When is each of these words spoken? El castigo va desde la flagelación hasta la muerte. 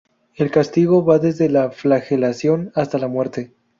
El 0.33 0.49
castigo 0.49 1.05
va 1.05 1.19
desde 1.19 1.47
la 1.47 1.69
flagelación 1.69 2.71
hasta 2.73 2.97
la 2.97 3.07
muerte. 3.07 3.53